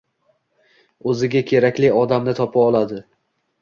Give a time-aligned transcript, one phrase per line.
[1.13, 3.03] o‘ziga kerakli odamni topa oladi.